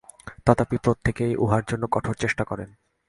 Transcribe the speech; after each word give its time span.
তথাপি 0.45 0.77
প্রত্যেকেই 0.77 1.33
উহার 1.35 1.63
জন্য 1.67 1.83
কঠোর 1.91 2.15
চেষ্টা 2.15 2.43
করেন। 2.43 2.69